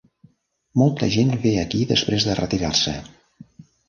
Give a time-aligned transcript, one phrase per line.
[0.81, 2.95] Molta gent ve aquí després de retirar-se.